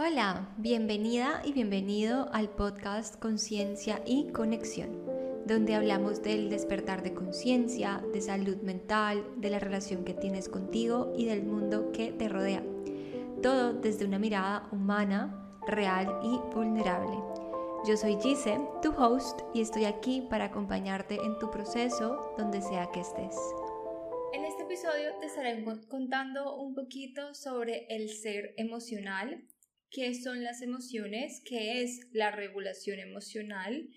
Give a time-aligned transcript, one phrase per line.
[0.00, 5.04] Hola, bienvenida y bienvenido al podcast Conciencia y Conexión,
[5.44, 11.12] donde hablamos del despertar de conciencia, de salud mental, de la relación que tienes contigo
[11.16, 12.62] y del mundo que te rodea.
[13.42, 17.16] Todo desde una mirada humana, real y vulnerable.
[17.84, 22.88] Yo soy Gise, tu host, y estoy aquí para acompañarte en tu proceso donde sea
[22.92, 23.36] que estés.
[24.32, 29.44] En este episodio te estaré contando un poquito sobre el ser emocional
[29.90, 33.88] qué son las emociones, qué es la regulación emocional,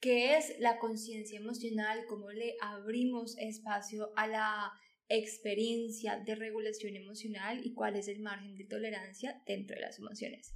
[0.00, 4.72] qué es la conciencia emocional, cómo le abrimos espacio a la
[5.08, 10.54] experiencia de regulación emocional y cuál es el margen de tolerancia dentro de las emociones.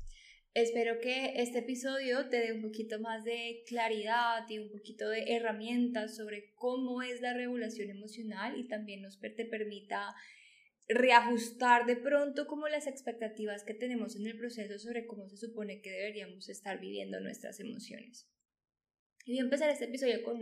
[0.54, 5.34] Espero que este episodio te dé un poquito más de claridad y un poquito de
[5.34, 10.14] herramientas sobre cómo es la regulación emocional y también nos te permita
[10.88, 15.80] reajustar de pronto como las expectativas que tenemos en el proceso sobre cómo se supone
[15.80, 18.28] que deberíamos estar viviendo nuestras emociones.
[19.24, 20.38] Y voy a empezar este episodio con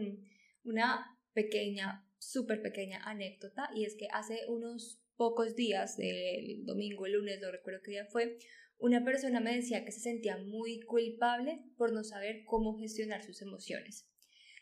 [0.65, 7.12] una pequeña, súper pequeña anécdota y es que hace unos pocos días, del domingo, el
[7.12, 8.39] lunes, no recuerdo qué día fue,
[8.79, 13.41] una persona me decía que se sentía muy culpable por no saber cómo gestionar sus
[13.41, 14.09] emociones.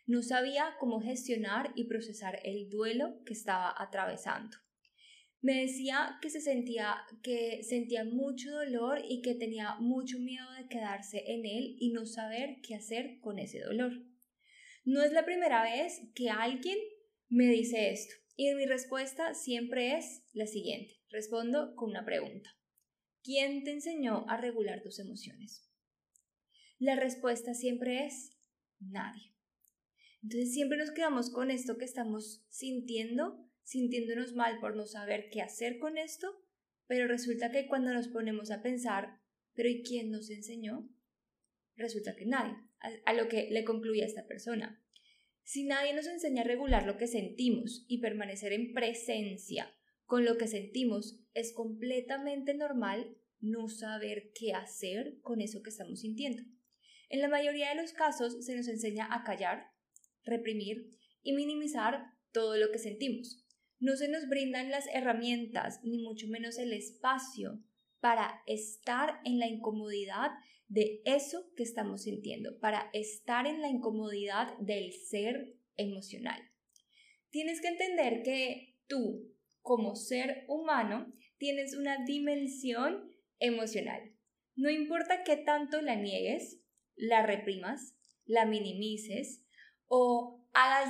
[0.07, 4.59] No sabía cómo gestionar y procesar el duelo que estaba atravesando
[5.43, 10.69] me decía que se sentía que sentía mucho dolor y que tenía mucho miedo de
[10.69, 13.93] quedarse en él y no saber qué hacer con ese dolor.
[14.85, 16.79] No es la primera vez que alguien
[17.29, 20.95] me dice esto y mi respuesta siempre es la siguiente.
[21.11, 22.51] Respondo con una pregunta.
[23.23, 25.69] ¿Quién te enseñó a regular tus emociones?
[26.79, 28.39] La respuesta siempre es
[28.79, 29.35] nadie.
[30.23, 35.43] Entonces siempre nos quedamos con esto que estamos sintiendo sintiéndonos mal por no saber qué
[35.43, 36.27] hacer con esto,
[36.89, 39.21] pero resulta que cuando nos ponemos a pensar,
[39.55, 40.89] pero ¿y quién nos enseñó?
[41.77, 42.57] Resulta que nadie,
[43.05, 44.85] a, lo que le concluía esta persona.
[45.45, 49.73] Si nadie nos enseña a regular lo que sentimos y permanecer en presencia
[50.05, 56.01] con lo que sentimos, es completamente normal no saber qué hacer con eso que estamos
[56.01, 56.43] sintiendo.
[57.09, 59.71] En la mayoría de los casos se nos enseña a callar,
[60.25, 63.40] reprimir y minimizar todo lo que sentimos
[63.81, 67.63] no se nos brindan las herramientas, ni mucho menos el espacio
[68.01, 70.31] para estar en la incomodidad
[70.69, 76.41] de eso que estamos sintiendo, para estar en la incomodidad del ser emocional.
[77.31, 84.13] Tienes que entender que tú, como ser humano, tienes una dimensión emocional.
[84.55, 86.61] No importa qué tanto la niegues,
[86.97, 89.45] la reprimas, la minimices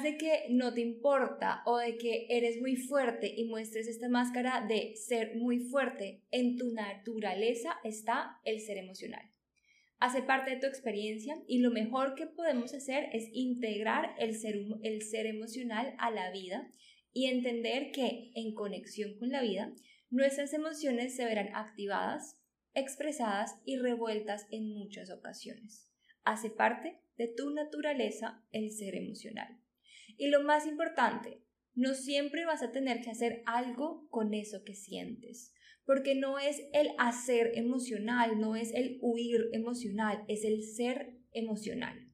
[0.03, 4.67] de que no te importa o de que eres muy fuerte y muestres esta máscara
[4.67, 9.31] de ser muy fuerte, en tu naturaleza está el ser emocional.
[9.99, 14.57] Hace parte de tu experiencia y lo mejor que podemos hacer es integrar el ser,
[14.83, 16.73] el ser emocional a la vida
[17.13, 19.73] y entender que en conexión con la vida,
[20.09, 22.41] nuestras emociones se verán activadas,
[22.73, 25.91] expresadas y revueltas en muchas ocasiones.
[26.25, 29.60] Hace parte de tu naturaleza el ser emocional.
[30.21, 31.43] Y lo más importante,
[31.75, 35.55] no siempre vas a tener que hacer algo con eso que sientes,
[35.87, 42.13] porque no es el hacer emocional, no es el huir emocional, es el ser emocional.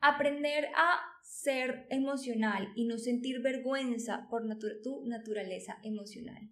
[0.00, 4.44] Aprender a ser emocional y no sentir vergüenza por
[4.82, 6.48] tu naturaleza emocional.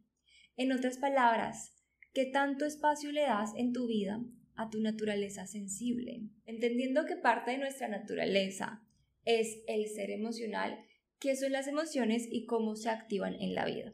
[0.56, 1.74] En otras palabras,
[2.12, 4.22] ¿qué tanto espacio le das en tu vida
[4.56, 8.86] a tu naturaleza sensible, entendiendo que parte de nuestra naturaleza
[9.24, 10.84] es el ser emocional,
[11.18, 13.92] qué son las emociones y cómo se activan en la vida.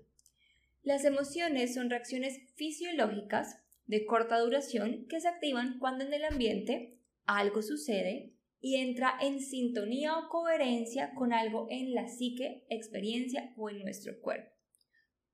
[0.82, 6.98] Las emociones son reacciones fisiológicas de corta duración que se activan cuando en el ambiente
[7.26, 13.70] algo sucede y entra en sintonía o coherencia con algo en la psique, experiencia o
[13.70, 14.50] en nuestro cuerpo.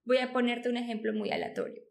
[0.04, 1.83] Voy a ponerte un ejemplo muy aleatorio.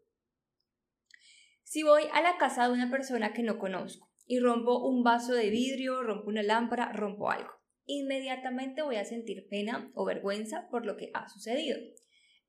[1.62, 5.34] Si voy a la casa de una persona que no conozco y rompo un vaso
[5.34, 7.50] de vidrio, rompo una lámpara, rompo algo,
[7.86, 11.78] inmediatamente voy a sentir pena o vergüenza por lo que ha sucedido.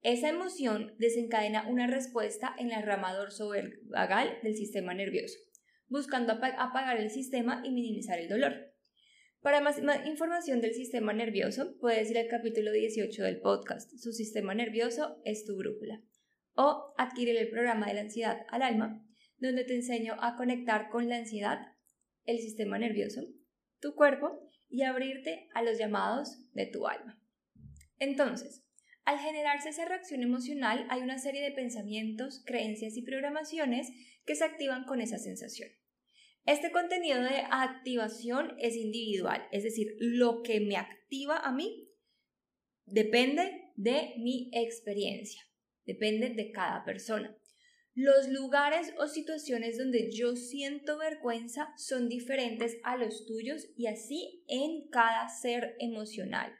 [0.01, 5.39] Esa emoción desencadena una respuesta en la rama dorsovagal del sistema nervioso,
[5.87, 8.75] buscando apagar el sistema y minimizar el dolor.
[9.41, 14.53] Para más, información del sistema nervioso, puedes ir al capítulo 18 del podcast, Su sistema
[14.55, 16.01] nervioso es tu brújula,
[16.55, 19.05] o adquirir el programa de la ansiedad al alma,
[19.37, 21.59] donde te enseño a conectar con la ansiedad,
[22.25, 23.21] el sistema nervioso,
[23.79, 27.21] tu cuerpo y abrirte a los llamados de tu alma.
[28.00, 28.65] Entonces,
[29.06, 33.88] Al generarse esa reacción emocional hay una serie de pensamientos, creencias y programaciones
[34.25, 35.69] que se activan con esa sensación.
[36.47, 41.88] Este contenido de activación es individual, es decir, lo que me activa a mí
[42.85, 45.41] depende de mi experiencia,
[45.85, 47.35] depende de cada persona.
[47.95, 54.44] Los lugares o situaciones donde yo siento vergüenza son diferentes a los tuyos y así
[54.50, 56.53] en cada ser emocional.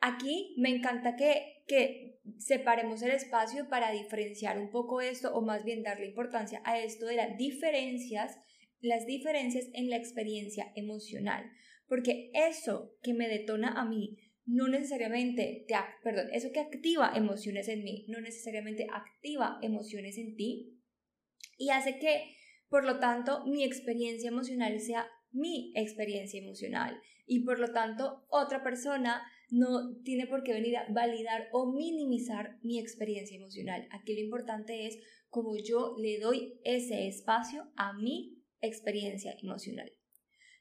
[0.00, 5.64] Aquí me encanta que, que separemos el espacio para diferenciar un poco esto o más
[5.64, 8.38] bien darle importancia a esto de las diferencias,
[8.80, 11.50] las diferencias en la experiencia emocional,
[11.88, 17.68] porque eso que me detona a mí no necesariamente, te, perdón, eso que activa emociones
[17.68, 20.78] en mí, no necesariamente activa emociones en ti
[21.58, 22.34] y hace que,
[22.68, 28.62] por lo tanto, mi experiencia emocional sea mi experiencia emocional y por lo tanto otra
[28.62, 33.86] persona no tiene por qué venir a validar o minimizar mi experiencia emocional.
[33.90, 34.98] Aquí lo importante es
[35.28, 39.92] cómo yo le doy ese espacio a mi experiencia emocional.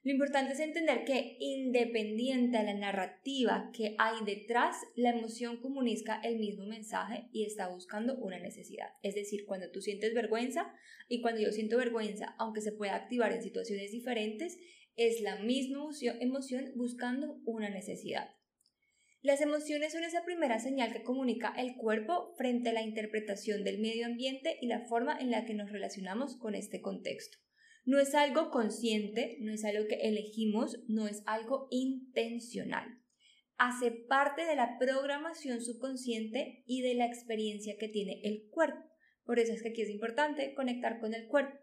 [0.03, 6.19] Lo importante es entender que independiente a la narrativa que hay detrás, la emoción comunica
[6.23, 8.87] el mismo mensaje y está buscando una necesidad.
[9.03, 10.73] Es decir, cuando tú sientes vergüenza
[11.07, 14.57] y cuando yo siento vergüenza, aunque se pueda activar en situaciones diferentes,
[14.95, 15.87] es la misma
[16.19, 18.31] emoción buscando una necesidad.
[19.21, 23.79] Las emociones son esa primera señal que comunica el cuerpo frente a la interpretación del
[23.79, 27.37] medio ambiente y la forma en la que nos relacionamos con este contexto.
[27.83, 32.99] No es algo consciente, no es algo que elegimos, no es algo intencional.
[33.57, 38.83] Hace parte de la programación subconsciente y de la experiencia que tiene el cuerpo.
[39.23, 41.57] Por eso es que aquí es importante conectar con el cuerpo.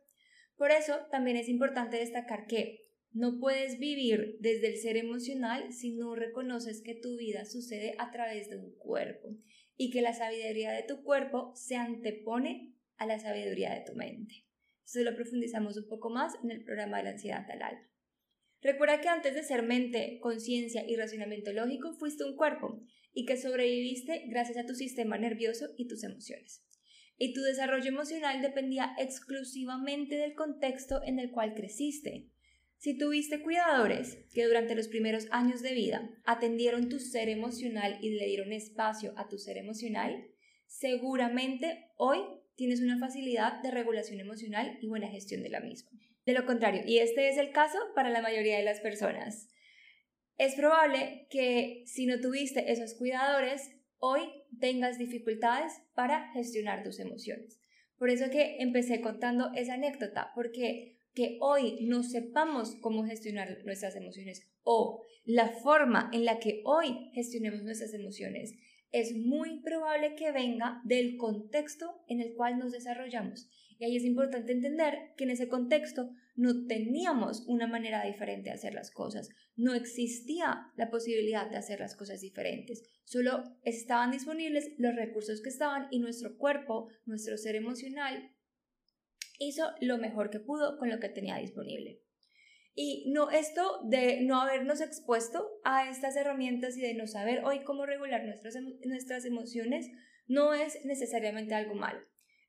[0.56, 5.94] Por eso también es importante destacar que no puedes vivir desde el ser emocional si
[5.94, 9.28] no reconoces que tu vida sucede a través de un cuerpo
[9.76, 14.47] y que la sabiduría de tu cuerpo se antepone a la sabiduría de tu mente.
[14.88, 17.86] Eso lo profundizamos un poco más en el programa de la ansiedad al alma.
[18.62, 22.80] Recuerda que antes de ser mente, conciencia y razonamiento lógico, fuiste un cuerpo
[23.12, 26.64] y que sobreviviste gracias a tu sistema nervioso y tus emociones.
[27.18, 32.30] Y tu desarrollo emocional dependía exclusivamente del contexto en el cual creciste.
[32.78, 38.10] Si tuviste cuidadores que durante los primeros años de vida atendieron tu ser emocional y
[38.10, 40.28] le dieron espacio a tu ser emocional,
[40.66, 42.20] seguramente hoy
[42.58, 45.90] tienes una facilidad de regulación emocional y buena gestión de la misma.
[46.26, 49.48] De lo contrario, y este es el caso para la mayoría de las personas,
[50.38, 54.22] es probable que si no tuviste esos cuidadores, hoy
[54.60, 57.60] tengas dificultades para gestionar tus emociones.
[57.96, 63.94] Por eso que empecé contando esa anécdota, porque que hoy no sepamos cómo gestionar nuestras
[63.94, 68.54] emociones o la forma en la que hoy gestionemos nuestras emociones
[68.90, 73.48] es muy probable que venga del contexto en el cual nos desarrollamos.
[73.78, 78.54] Y ahí es importante entender que en ese contexto no teníamos una manera diferente de
[78.54, 84.72] hacer las cosas, no existía la posibilidad de hacer las cosas diferentes, solo estaban disponibles
[84.78, 88.32] los recursos que estaban y nuestro cuerpo, nuestro ser emocional,
[89.38, 92.02] hizo lo mejor que pudo con lo que tenía disponible.
[92.80, 97.64] Y no, esto de no habernos expuesto a estas herramientas y de no saber hoy
[97.64, 98.54] cómo regular nuestras,
[98.86, 99.90] nuestras emociones
[100.28, 101.98] no es necesariamente algo malo.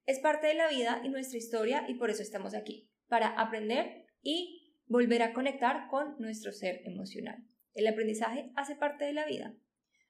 [0.06, 4.06] Es parte de la vida y nuestra historia y por eso estamos aquí, para aprender
[4.22, 7.44] y volver a conectar con nuestro ser emocional.
[7.74, 9.56] El aprendizaje hace parte de la vida.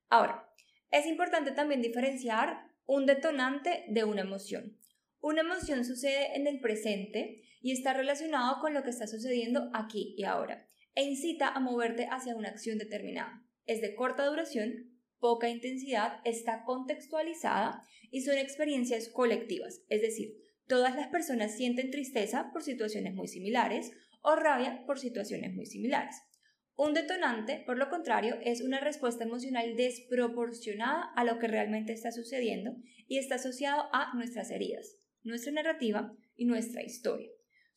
[0.10, 0.52] Ahora,
[0.92, 4.78] es importante también diferenciar un detonante de una emoción.
[5.22, 10.16] Una emoción sucede en el presente y está relacionado con lo que está sucediendo aquí
[10.18, 13.46] y ahora e incita a moverte hacia una acción determinada.
[13.66, 20.36] Es de corta duración, poca intensidad, está contextualizada y son experiencias colectivas, es decir,
[20.68, 26.16] todas las personas sienten tristeza por situaciones muy similares o rabia por situaciones muy similares.
[26.76, 32.12] Un detonante, por lo contrario, es una respuesta emocional desproporcionada a lo que realmente está
[32.12, 32.76] sucediendo
[33.08, 37.30] y está asociado a nuestras heridas nuestra narrativa y nuestra historia.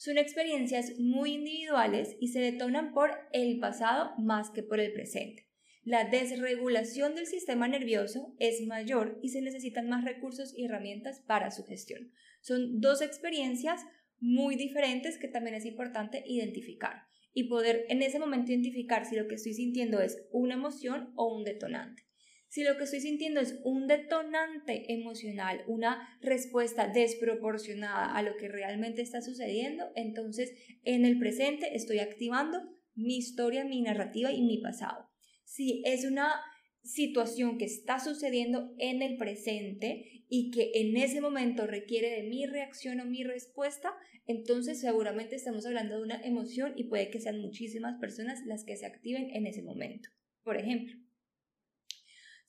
[0.03, 5.47] Son experiencias muy individuales y se detonan por el pasado más que por el presente.
[5.85, 11.53] La desregulación del sistema nervioso es mayor y se necesitan más recursos y herramientas para
[11.53, 12.11] su gestión.
[12.41, 13.81] Son dos experiencias
[14.19, 19.29] muy diferentes que también es importante identificar y poder en ese momento identificar si lo
[19.29, 22.03] que estoy sintiendo es una emoción o un detonante.
[22.53, 28.47] Si lo que estoy sintiendo es un detonante emocional, una respuesta desproporcionada a lo que
[28.47, 30.53] realmente está sucediendo, entonces
[30.85, 32.61] en el presente estoy activando
[32.95, 35.09] mi historia, mi narrativa y mi pasado.
[35.45, 36.43] Si es una
[36.83, 42.45] situación que está sucediendo en el presente y que en ese momento requiere de mi
[42.45, 43.95] reacción o mi respuesta,
[44.27, 48.77] entonces seguramente estamos hablando de una emoción y puede que sean muchísimas personas las que
[48.77, 50.11] se activen en ese momento.
[50.45, 50.95] Por ejemplo,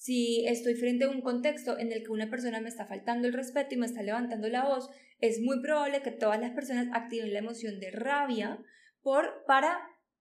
[0.04, 3.34] si estoy frente a un contexto en el que una persona me está faltando el
[3.34, 4.90] respeto y me está levantando la voz,
[5.22, 8.62] es muy probable que todas las personas activen la emoción de rabia
[9.02, 9.80] por, para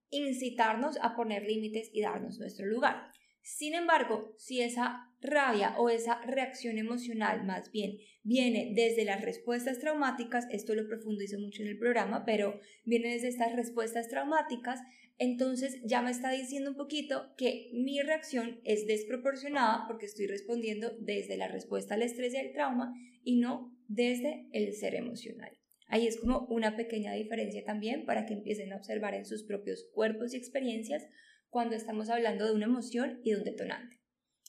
[0.09, 3.11] incitarnos a poner límites y darnos nuestro lugar.
[3.43, 9.79] Sin embargo, si esa rabia o esa reacción emocional más bien viene desde las respuestas
[9.79, 14.81] traumáticas, esto lo profundizo mucho en el programa, pero viene desde estas respuestas traumáticas,
[15.19, 20.93] entonces ya me está diciendo un poquito que mi reacción es desproporcionada porque estoy respondiendo
[21.01, 25.51] desde la respuesta al estrés y al trauma y no desde el ser emocional.
[25.87, 29.87] Ahí es como una pequeña diferencia también para que empiecen a observar en sus propios
[29.93, 31.07] cuerpos y experiencias
[31.51, 34.02] cuando estamos hablando de una emoción y de un detonante.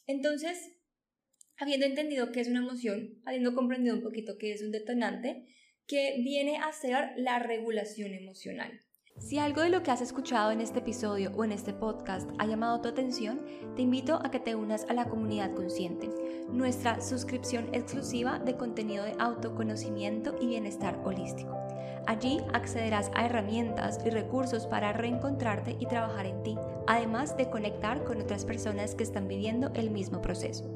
[0.07, 0.57] Entonces,
[1.57, 5.45] habiendo entendido qué es una emoción, habiendo comprendido un poquito qué es un detonante,
[5.87, 8.81] que viene a ser la regulación emocional.
[9.19, 12.47] Si algo de lo que has escuchado en este episodio o en este podcast ha
[12.47, 13.45] llamado tu atención,
[13.75, 16.09] te invito a que te unas a la comunidad consciente,
[16.49, 21.55] nuestra suscripción exclusiva de contenido de autoconocimiento y bienestar holístico.
[22.07, 28.03] Allí accederás a herramientas y recursos para reencontrarte y trabajar en ti, además de conectar
[28.03, 30.69] con otras personas que están viviendo el mismo proceso.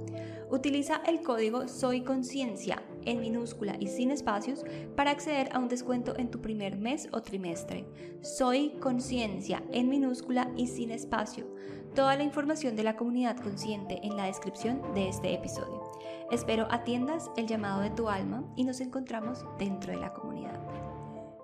[0.49, 4.63] Utiliza el código Soy Conciencia en minúscula y sin espacios
[4.95, 7.85] para acceder a un descuento en tu primer mes o trimestre.
[8.21, 11.53] Soy Conciencia en minúscula y sin espacio.
[11.95, 15.83] Toda la información de la comunidad consciente en la descripción de este episodio.
[16.31, 20.61] Espero atiendas el llamado de tu alma y nos encontramos dentro de la comunidad.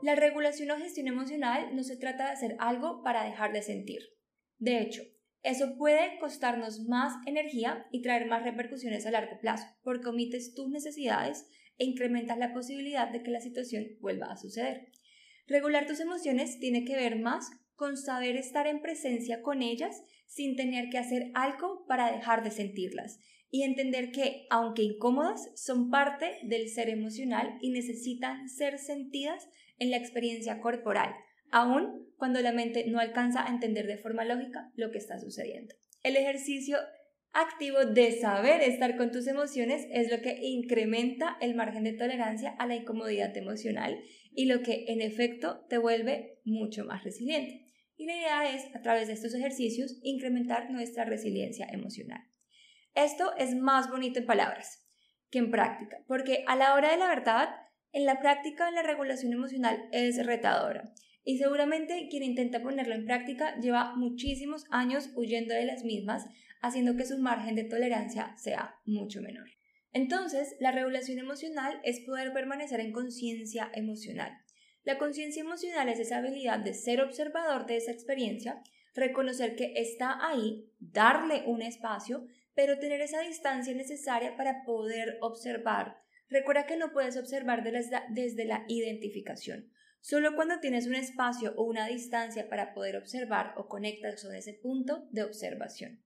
[0.02, 4.02] La regulación o gestión emocional no se trata de hacer algo para dejar de sentir.
[4.64, 5.02] De hecho,
[5.42, 10.70] eso puede costarnos más energía y traer más repercusiones a largo plazo, porque omites tus
[10.70, 11.46] necesidades
[11.78, 14.88] e incrementas la posibilidad de que la situación vuelva a suceder.
[15.48, 20.56] Regular tus emociones tiene que ver más con saber estar en presencia con ellas sin
[20.56, 23.20] tener que hacer algo para dejar de sentirlas
[23.52, 29.46] y entender que, aunque incómodas, son parte del ser emocional y necesitan ser sentidas
[29.78, 31.14] en la experiencia corporal,
[31.54, 35.76] aun cuando la mente no alcanza a entender de forma lógica lo que está sucediendo.
[36.02, 36.78] El ejercicio
[37.32, 42.56] activo de saber estar con tus emociones es lo que incrementa el margen de tolerancia
[42.58, 44.00] a la incomodidad emocional
[44.32, 47.72] y lo que en efecto te vuelve mucho más resiliente.
[47.98, 52.22] Y la idea es, a través de estos ejercicios, incrementar nuestra resiliencia emocional.
[52.96, 54.84] Esto es más bonito en palabras
[55.30, 57.50] que en práctica, porque a la hora de la verdad,
[57.92, 60.94] en la práctica la regulación emocional es retadora
[61.26, 66.26] y seguramente quien intenta ponerlo en práctica lleva muchísimos años huyendo de las mismas,
[66.62, 69.50] haciendo que su margen de tolerancia sea mucho menor.
[69.92, 74.32] Entonces, la regulación emocional es poder permanecer en conciencia emocional.
[74.84, 78.62] La conciencia emocional es esa habilidad de ser observador de esa experiencia,
[78.96, 85.98] reconocer que está ahí, darle un espacio, pero tener esa distancia necesaria para poder observar.
[86.30, 89.72] Recuerda que no puedes observar desde la identificación.
[90.04, 94.54] Solo cuando tienes un espacio o una distancia para poder observar o conectas con ese
[94.54, 96.04] punto de observación.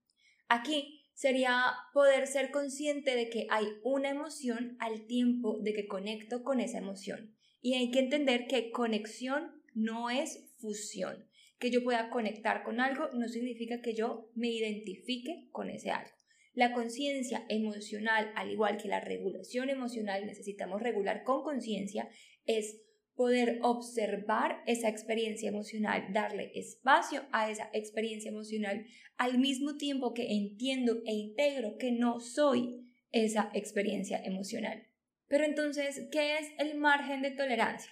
[0.49, 6.43] Aquí sería poder ser consciente de que hay una emoción al tiempo de que conecto
[6.43, 7.33] con esa emoción.
[7.59, 11.27] Y hay que entender que conexión no es fusión.
[11.57, 16.11] Que yo pueda conectar con algo no significa que yo me identifique con ese algo.
[16.53, 22.07] La conciencia emocional, al igual que la regulación emocional, necesitamos regular con conciencia,
[22.45, 22.83] es
[23.17, 28.85] poder observar esa experiencia emocional, darle espacio a esa experiencia emocional,
[29.17, 34.87] al mismo tiempo que entiendo e integro que no soy esa experiencia emocional.
[35.27, 37.91] Pero entonces, ¿qué es el margen de tolerancia?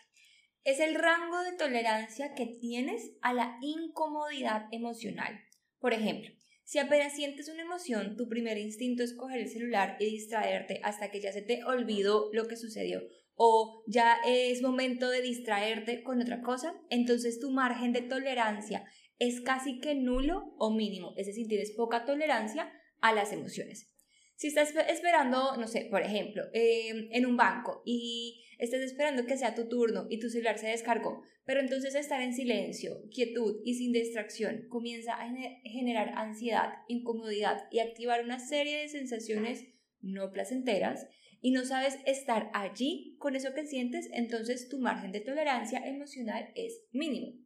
[0.64, 5.40] Es el rango de tolerancia que tienes a la incomodidad emocional.
[5.80, 6.30] Por ejemplo,
[6.64, 11.10] si apenas sientes una emoción, tu primer instinto es coger el celular y distraerte hasta
[11.10, 13.02] que ya se te olvidó lo que sucedió
[13.36, 18.86] o ya es momento de distraerte con otra cosa, entonces tu margen de tolerancia
[19.20, 23.92] es casi que nulo o mínimo, es decir, tienes poca tolerancia a las emociones.
[24.36, 29.38] Si estás esperando, no sé, por ejemplo, em, en un banco y estás esperando que
[29.38, 33.76] sea tu turno y tu celular se descargó, pero entonces estar en silencio, quietud y
[33.76, 35.30] sin distracción comienza a
[35.64, 39.68] generar ansiedad, incomodidad y activar una serie de sensaciones
[40.02, 41.08] no placenteras,
[41.46, 46.52] y no sabes estar allí con eso que sientes, entonces tu margen de tolerancia emocional
[46.56, 47.38] es mínimo.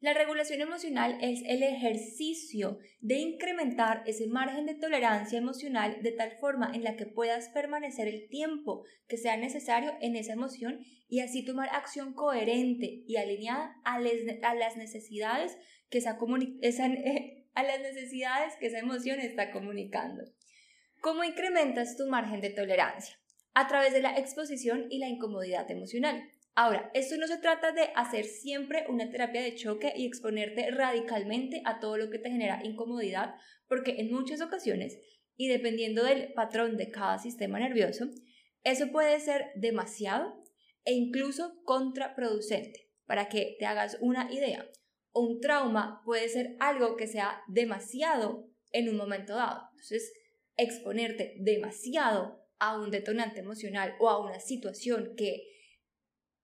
[0.00, 6.32] La regulación emocional es el ejercicio de incrementar ese margen de tolerancia emocional de tal
[6.40, 11.20] forma en la que puedas permanecer el tiempo que sea necesario en esa emoción y
[11.20, 15.56] así tomar acción coherente y alineada a, las necesidades
[15.90, 16.16] que esa,
[17.54, 20.24] a las necesidades que esa emoción está comunicando.
[21.00, 23.18] ¿Cómo incrementas tu margen de tolerancia?
[23.54, 26.30] A través de la exposición y la incomodidad emocional.
[26.54, 31.62] Ahora, esto no se trata de hacer siempre una terapia de choque y exponerte radicalmente
[31.64, 33.34] a todo lo que te genera incomodidad,
[33.66, 34.98] porque en muchas ocasiones,
[35.38, 38.10] y dependiendo del patrón de cada sistema nervioso,
[38.62, 40.42] eso puede ser demasiado
[40.84, 42.90] e incluso contraproducente.
[43.06, 44.68] Para que te hagas una idea,
[45.14, 49.62] un trauma puede ser algo que sea demasiado en un momento dado.
[49.72, 50.12] Entonces,
[50.62, 55.46] exponerte demasiado a un detonante emocional o a una situación que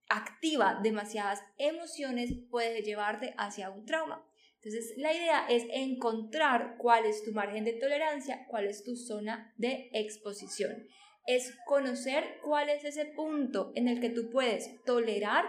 [0.09, 4.25] activa demasiadas emociones puede llevarte hacia un trauma.
[4.61, 9.53] Entonces, la idea es encontrar cuál es tu margen de tolerancia, cuál es tu zona
[9.57, 10.87] de exposición.
[11.25, 15.45] Es conocer cuál es ese punto en el que tú puedes tolerar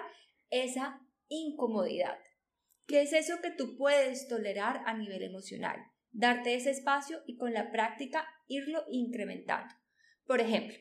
[0.51, 2.19] esa incomodidad.
[2.87, 5.79] ¿Qué es eso que tú puedes tolerar a nivel emocional?
[6.13, 9.75] Darte ese espacio y con la práctica irlo incrementando.
[10.27, 10.77] Por ejemplo,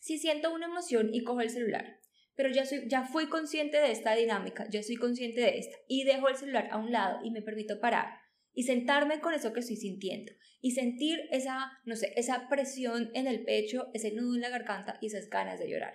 [0.00, 2.00] si siento una emoción y cojo el celular,
[2.34, 6.04] pero ya, soy, ya fui consciente de esta dinámica, ya soy consciente de esta, y
[6.04, 8.20] dejo el celular a un lado y me permito parar
[8.54, 13.26] y sentarme con eso que estoy sintiendo y sentir esa, no sé, esa presión en
[13.26, 15.94] el pecho, ese nudo en la garganta y esas ganas de llorar.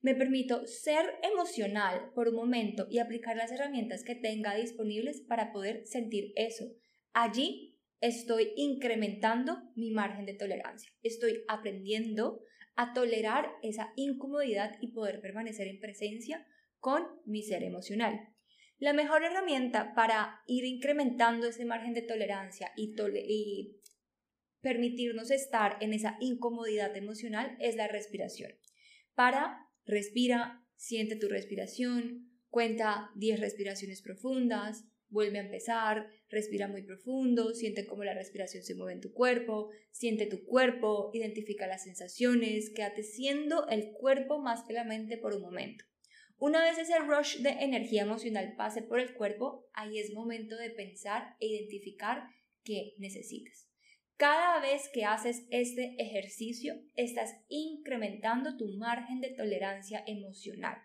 [0.00, 5.52] Me permito ser emocional por un momento y aplicar las herramientas que tenga disponibles para
[5.52, 6.66] poder sentir eso.
[7.12, 7.73] Allí
[8.04, 10.92] estoy incrementando mi margen de tolerancia.
[11.02, 12.42] Estoy aprendiendo
[12.76, 16.46] a tolerar esa incomodidad y poder permanecer en presencia
[16.80, 18.28] con mi ser emocional.
[18.78, 23.80] La mejor herramienta para ir incrementando ese margen de tolerancia y,
[24.60, 28.50] permitirnos estar en esa incomodidad emocional es la respiración.
[29.14, 34.84] Para, respira, siente tu respiración, cuenta 10 respiraciones profundas,
[35.14, 39.70] vuelve a empezar, respira muy profundo, siente cómo la respiración se mueve en tu cuerpo,
[39.92, 45.34] siente tu cuerpo, identifica las sensaciones, quédate siendo el cuerpo más que la mente por
[45.34, 45.84] un momento.
[46.36, 50.70] Una vez ese rush de energía emocional pase por el cuerpo, ahí es momento de
[50.70, 52.24] pensar e identificar
[52.64, 53.68] qué necesitas.
[54.16, 60.76] Cada vez que haces este ejercicio, estás incrementando tu margen de tolerancia emocional.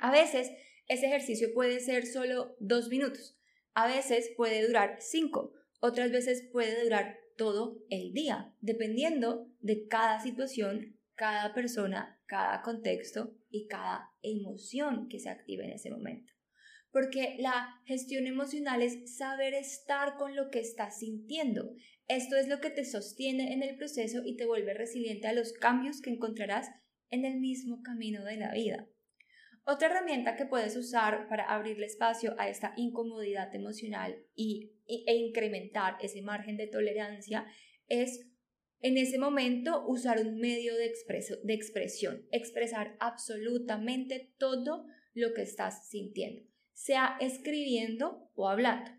[0.00, 0.50] A veces
[0.90, 3.38] ese ejercicio puede ser solo dos minutos,
[3.74, 10.18] a veces puede durar cinco, otras veces puede durar todo el día, dependiendo de cada
[10.18, 16.32] situación, cada persona, cada contexto y cada emoción que se active en ese momento.
[16.90, 21.72] Porque la gestión emocional es saber estar con lo que estás sintiendo.
[22.08, 25.52] Esto es lo que te sostiene en el proceso y te vuelve resiliente a los
[25.52, 26.68] cambios que encontrarás
[27.10, 28.88] en el mismo camino de la vida.
[29.64, 35.96] Otra herramienta que puedes usar para abrirle espacio a esta incomodidad emocional y, e incrementar
[36.00, 37.46] ese margen de tolerancia
[37.86, 38.26] es
[38.80, 40.86] en ese momento usar un medio de,
[41.54, 46.42] expresión, expresar absolutamente todo lo que estás sintiendo,
[46.72, 48.90] sea escribiendo o hablando.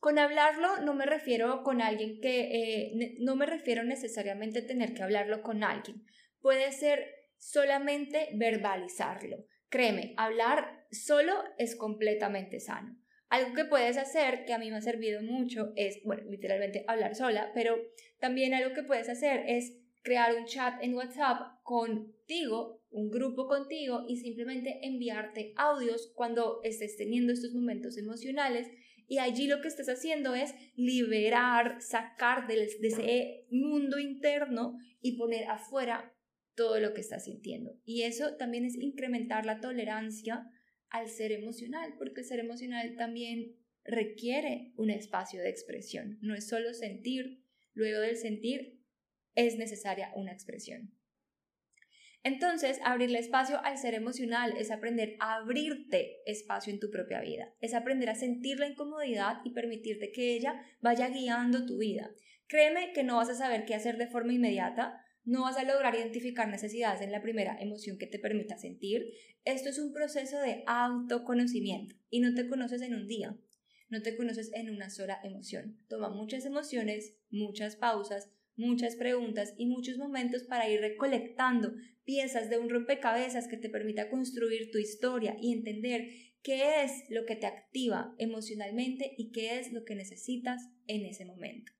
[0.00, 4.94] Con hablarlo no me refiero con alguien que, eh, no me refiero necesariamente a tener
[4.94, 6.04] que hablarlo con alguien,
[6.40, 7.04] puede ser
[7.36, 9.44] solamente verbalizarlo
[9.76, 12.98] Créeme, hablar solo es completamente sano.
[13.28, 17.14] Algo que puedes hacer, que a mí me ha servido mucho, es, bueno, literalmente hablar
[17.14, 17.76] sola, pero
[18.18, 24.06] también algo que puedes hacer es crear un chat en WhatsApp contigo, un grupo contigo
[24.08, 28.70] y simplemente enviarte audios cuando estés teniendo estos momentos emocionales
[29.08, 35.50] y allí lo que estás haciendo es liberar, sacar de, ese mundo interno y poner
[35.50, 36.15] afuera
[36.56, 37.78] todo lo que estás sintiendo.
[37.84, 40.50] Y eso también es incrementar la tolerancia
[40.88, 46.18] al ser emocional, porque el ser emocional también requiere un espacio de expresión.
[46.22, 48.80] No es solo sentir, luego del sentir
[49.34, 50.92] es necesaria una expresión.
[52.26, 57.54] Entonces, abrirle espacio al ser emocional es aprender a abrirte espacio en tu propia vida,
[57.60, 62.10] es aprender a sentir la incomodidad y permitirte que ella vaya guiando tu vida.
[62.48, 65.94] Créeme que no vas a saber qué hacer de forma inmediata, no vas a lograr
[65.94, 69.12] identificar necesidades en la primera emoción que te permita sentir.
[69.44, 73.36] Esto es un proceso de autoconocimiento y no te conoces en un día,
[73.90, 75.78] no te conoces en una sola emoción.
[75.88, 82.58] Toma muchas emociones, muchas pausas, muchas preguntas y muchos momentos para ir recolectando piezas de
[82.58, 86.08] un rompecabezas que te permita construir tu historia y entender
[86.42, 91.24] qué es lo que te activa emocionalmente y qué es lo que necesitas en ese
[91.24, 91.75] momento.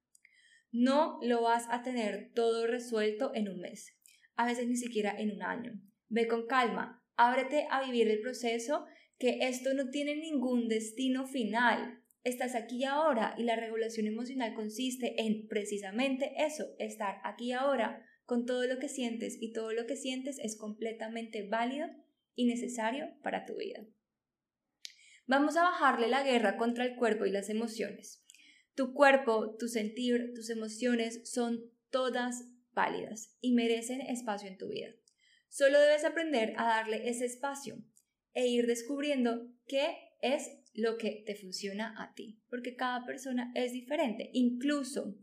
[0.78, 3.96] No lo vas a tener todo resuelto en un mes,
[4.34, 5.72] a veces ni siquiera en un año.
[6.10, 8.84] Ve con calma, ábrete a vivir el proceso,
[9.18, 12.02] que esto no tiene ningún destino final.
[12.24, 18.44] Estás aquí ahora y la regulación emocional consiste en precisamente eso, estar aquí ahora con
[18.44, 21.88] todo lo que sientes y todo lo que sientes es completamente válido
[22.34, 23.80] y necesario para tu vida.
[25.26, 28.25] Vamos a bajarle la guerra contra el cuerpo y las emociones.
[28.76, 34.90] Tu cuerpo, tu sentir, tus emociones son todas válidas y merecen espacio en tu vida.
[35.48, 37.82] Solo debes aprender a darle ese espacio
[38.34, 43.72] e ir descubriendo qué es lo que te funciona a ti, porque cada persona es
[43.72, 44.30] diferente.
[44.34, 45.16] Incluso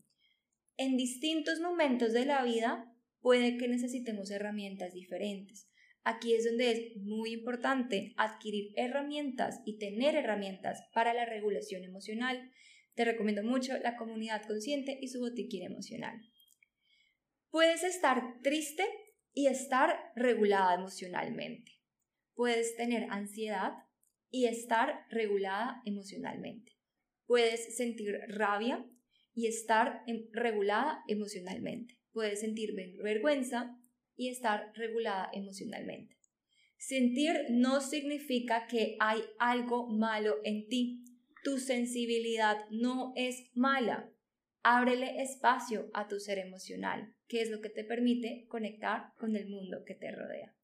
[0.77, 5.69] en distintos momentos de la vida puede que necesitemos herramientas diferentes.
[6.03, 12.51] Aquí es donde es muy importante adquirir herramientas y tener herramientas para la regulación emocional.
[12.95, 16.21] Te recomiendo mucho la comunidad consciente y su botiquín emocional.
[17.49, 18.83] Puedes estar triste
[19.33, 21.71] y estar regulada emocionalmente.
[22.35, 23.73] Puedes tener ansiedad
[24.29, 26.71] y estar regulada emocionalmente.
[27.25, 28.85] Puedes sentir rabia
[29.33, 31.99] y estar regulada emocionalmente.
[32.11, 33.75] Puedes sentir vergüenza
[34.15, 36.17] y estar regulada emocionalmente.
[36.77, 41.03] Sentir no significa que hay algo malo en ti.
[41.43, 44.09] Tu sensibilidad no es mala.
[44.63, 49.49] Ábrele espacio a tu ser emocional, que es lo que te permite conectar con el
[49.49, 50.55] mundo que te rodea.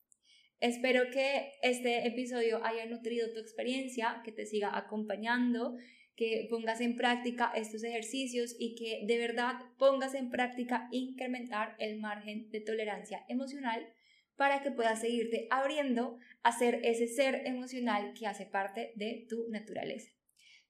[0.61, 5.75] Espero que este episodio haya nutrido tu experiencia, que te siga acompañando
[6.19, 11.97] que pongas en práctica estos ejercicios y que de verdad pongas en práctica incrementar el
[11.97, 13.87] margen de tolerancia emocional
[14.35, 19.47] para que puedas seguirte abriendo a ser ese ser emocional que hace parte de tu
[19.49, 20.11] naturaleza.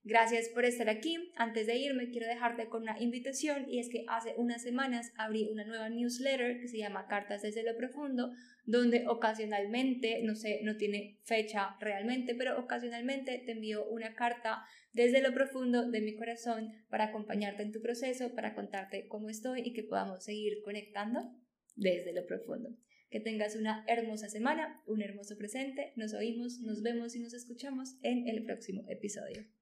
[0.04, 1.18] Gracias por estar aquí.
[1.36, 5.50] Antes de irme, quiero dejarte con una invitación y es que hace unas semanas abrí
[5.52, 8.32] una nueva newsletter que se llama Cartas desde lo Profundo,
[8.66, 15.22] donde ocasionalmente, no sé, no tiene fecha realmente, pero ocasionalmente te envío una carta desde
[15.22, 19.74] lo profundo de mi corazón para acompañarte en tu proceso, para contarte cómo estoy y
[19.74, 21.36] que podamos seguir conectando
[21.76, 22.70] desde lo profundo.
[23.10, 25.94] Que tengas una hermosa semana, un hermoso presente.
[25.96, 29.59] Nos oímos, nos vemos y nos escuchamos en el próximo episodio.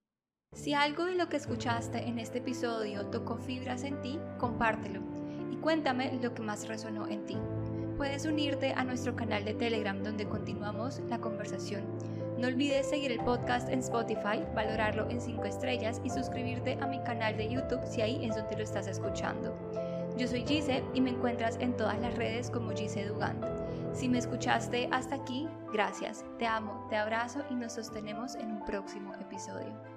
[0.67, 5.01] Si algo de lo que escuchaste en este episodio tocó fibras en ti, compártelo
[5.51, 7.37] y cuéntame lo que más resonó en ti.
[7.95, 11.85] Puedes unirte a nuestro canal de Telegram donde continuamos la conversación.
[12.37, 17.01] No olvides seguir el podcast en Spotify, valorarlo en 5 estrellas y suscribirte a mi
[17.03, 19.57] canal de YouTube si ahí es donde lo estás escuchando.
[20.17, 23.45] Yo soy Gise y me encuentras en todas las redes como Gise Dugant.
[23.93, 26.25] Si me escuchaste hasta aquí, gracias.
[26.39, 29.96] Te amo, te abrazo y nos sostenemos en un próximo episodio.